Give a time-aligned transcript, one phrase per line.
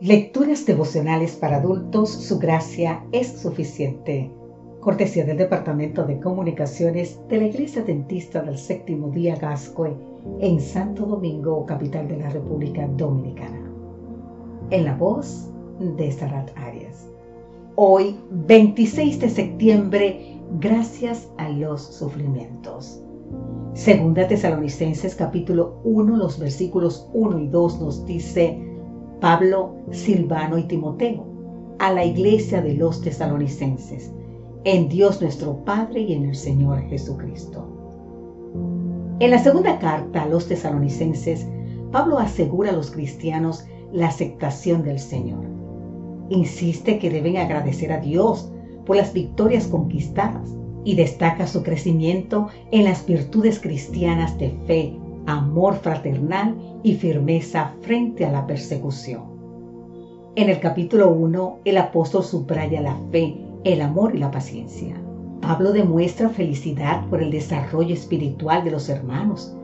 [0.00, 4.30] Lecturas devocionales para adultos, su gracia es suficiente.
[4.80, 9.94] Cortesía del Departamento de Comunicaciones de la Iglesia Dentista del Séptimo Día Gascue
[10.40, 13.60] en Santo Domingo, capital de la República Dominicana.
[14.70, 17.06] En la voz de Sarat Arias.
[17.74, 23.02] Hoy, 26 de septiembre, gracias a los sufrimientos.
[23.74, 28.69] Segunda Tesalonicenses capítulo 1, los versículos 1 y 2 nos dice,
[29.20, 31.26] Pablo, Silvano y Timoteo,
[31.78, 34.10] a la iglesia de los tesalonicenses,
[34.64, 37.66] en Dios nuestro Padre y en el Señor Jesucristo.
[39.20, 41.46] En la segunda carta a los tesalonicenses,
[41.92, 45.44] Pablo asegura a los cristianos la aceptación del Señor.
[46.30, 48.50] Insiste que deben agradecer a Dios
[48.86, 54.96] por las victorias conquistadas y destaca su crecimiento en las virtudes cristianas de fe,
[55.26, 59.22] amor fraternal y firmeza frente a la persecución.
[60.36, 64.94] En el capítulo 1, el apóstol subraya la fe, el amor y la paciencia.
[65.40, 69.54] Pablo demuestra felicidad por el desarrollo espiritual de los hermanos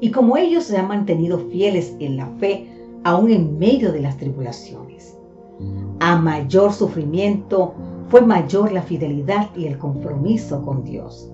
[0.00, 2.68] y como ellos se han mantenido fieles en la fe
[3.04, 5.16] aún en medio de las tribulaciones.
[6.00, 7.74] A mayor sufrimiento
[8.08, 11.30] fue mayor la fidelidad y el compromiso con Dios.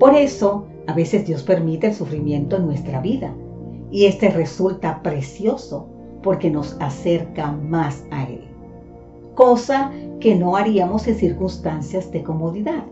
[0.00, 3.34] Por eso, a veces Dios permite el sufrimiento en nuestra vida
[3.90, 5.88] y este resulta precioso
[6.22, 8.44] porque nos acerca más a Él,
[9.34, 12.84] cosa que no haríamos en circunstancias de comodidad.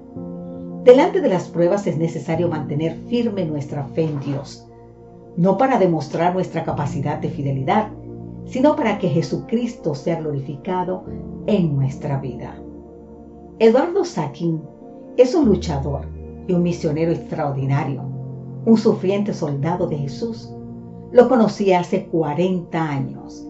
[0.84, 4.66] Delante de las pruebas es necesario mantener firme nuestra fe en Dios,
[5.36, 7.88] no para demostrar nuestra capacidad de fidelidad,
[8.44, 11.04] sino para que Jesucristo sea glorificado
[11.46, 12.56] en nuestra vida.
[13.58, 14.60] Eduardo Sakin
[15.16, 16.06] es un luchador
[16.46, 18.02] y un misionero extraordinario,
[18.64, 20.52] un sufriente soldado de Jesús.
[21.12, 23.46] Lo conocí hace 40 años,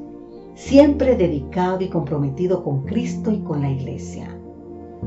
[0.55, 4.29] siempre dedicado y comprometido con Cristo y con la iglesia.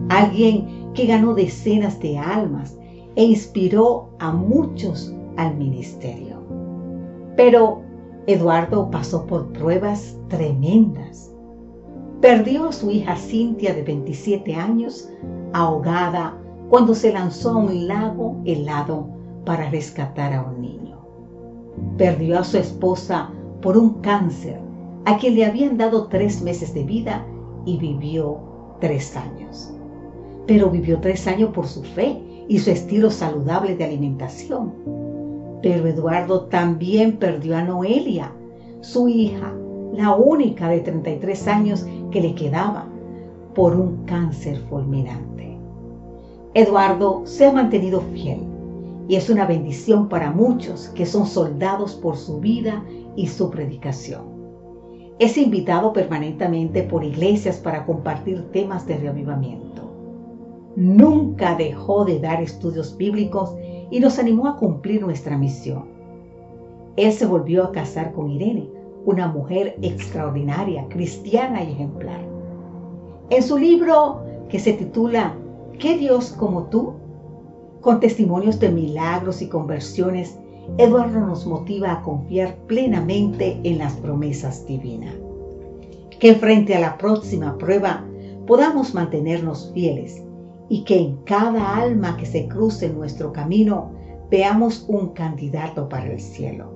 [0.09, 2.77] Alguien que ganó decenas de almas
[3.15, 6.37] e inspiró a muchos al ministerio.
[7.35, 7.81] Pero
[8.27, 11.31] Eduardo pasó por pruebas tremendas.
[12.21, 15.09] Perdió a su hija Cintia de 27 años
[15.53, 16.37] ahogada
[16.75, 19.07] cuando se lanzó a un lago helado
[19.45, 20.97] para rescatar a un niño.
[21.97, 23.29] Perdió a su esposa
[23.61, 24.59] por un cáncer
[25.05, 27.25] a quien le habían dado tres meses de vida
[27.65, 28.39] y vivió
[28.81, 29.73] tres años.
[30.47, 34.73] Pero vivió tres años por su fe y su estilo saludable de alimentación.
[35.61, 38.33] Pero Eduardo también perdió a Noelia,
[38.81, 39.53] su hija,
[39.93, 42.85] la única de 33 años que le quedaba,
[43.53, 45.44] por un cáncer fulminante.
[46.57, 48.39] Eduardo se ha mantenido fiel
[49.09, 52.81] y es una bendición para muchos que son soldados por su vida
[53.17, 54.21] y su predicación.
[55.19, 59.91] Es invitado permanentemente por iglesias para compartir temas de reavivamiento.
[60.77, 63.53] Nunca dejó de dar estudios bíblicos
[63.91, 65.83] y nos animó a cumplir nuestra misión.
[66.95, 68.69] Él se volvió a casar con Irene,
[69.03, 72.21] una mujer extraordinaria, cristiana y ejemplar.
[73.29, 75.35] En su libro que se titula
[75.79, 76.93] ¿Qué Dios como tú?
[77.81, 80.37] Con testimonios de milagros y conversiones,
[80.77, 85.13] Eduardo nos motiva a confiar plenamente en las promesas divinas.
[86.19, 88.05] Que frente a la próxima prueba
[88.47, 90.23] podamos mantenernos fieles
[90.69, 93.91] y que en cada alma que se cruce en nuestro camino
[94.31, 96.71] veamos un candidato para el cielo.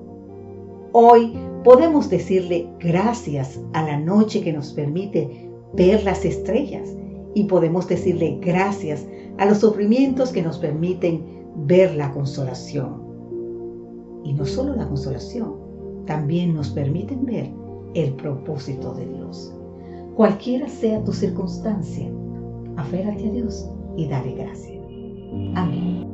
[0.92, 6.90] Hoy podemos decirle gracias a la noche que nos permite ver las estrellas
[7.34, 9.06] y podemos decirle gracias
[9.38, 11.24] a los sufrimientos que nos permiten
[11.66, 13.02] ver la consolación.
[14.24, 15.54] Y no solo la consolación,
[16.06, 17.50] también nos permiten ver
[17.94, 19.54] el propósito de Dios.
[20.14, 22.10] Cualquiera sea tu circunstancia,
[22.76, 24.82] aférrate a Dios y dale gracias.
[25.54, 26.09] Amén.